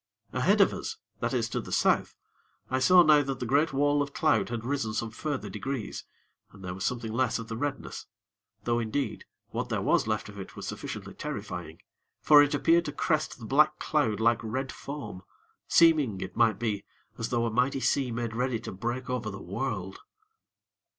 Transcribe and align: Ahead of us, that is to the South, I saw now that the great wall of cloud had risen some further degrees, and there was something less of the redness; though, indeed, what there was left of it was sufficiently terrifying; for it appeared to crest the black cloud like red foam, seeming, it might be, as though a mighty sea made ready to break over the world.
Ahead 0.33 0.61
of 0.61 0.73
us, 0.73 0.97
that 1.19 1.31
is 1.31 1.47
to 1.49 1.59
the 1.61 1.71
South, 1.71 2.15
I 2.71 2.79
saw 2.79 3.03
now 3.03 3.21
that 3.21 3.39
the 3.39 3.45
great 3.45 3.71
wall 3.71 4.01
of 4.01 4.15
cloud 4.15 4.49
had 4.49 4.65
risen 4.65 4.95
some 4.95 5.11
further 5.11 5.47
degrees, 5.47 6.05
and 6.51 6.63
there 6.63 6.73
was 6.73 6.83
something 6.83 7.13
less 7.13 7.37
of 7.37 7.49
the 7.49 7.55
redness; 7.55 8.07
though, 8.63 8.79
indeed, 8.79 9.25
what 9.51 9.69
there 9.69 9.79
was 9.83 10.07
left 10.07 10.27
of 10.27 10.39
it 10.39 10.55
was 10.55 10.65
sufficiently 10.65 11.13
terrifying; 11.13 11.83
for 12.19 12.41
it 12.41 12.55
appeared 12.55 12.85
to 12.85 12.91
crest 12.91 13.37
the 13.37 13.45
black 13.45 13.77
cloud 13.77 14.19
like 14.19 14.43
red 14.43 14.71
foam, 14.71 15.21
seeming, 15.67 16.19
it 16.19 16.35
might 16.35 16.57
be, 16.57 16.83
as 17.19 17.29
though 17.29 17.45
a 17.45 17.51
mighty 17.51 17.79
sea 17.79 18.09
made 18.09 18.35
ready 18.35 18.59
to 18.59 18.71
break 18.71 19.07
over 19.07 19.29
the 19.29 19.39
world. 19.39 19.99